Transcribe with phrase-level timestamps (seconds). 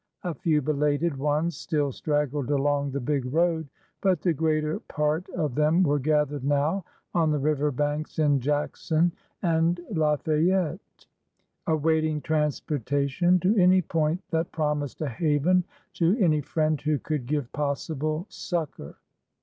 [0.23, 3.69] A few belated ones still straggled along the big road,''
[4.01, 9.11] but the greater part of them were gathered now on the river banks in Jackson
[9.43, 11.05] and Lafayette,
[11.67, 17.51] awaiting transportation to any point that promised a haven, to any friend who could give
[17.51, 18.95] possible succor.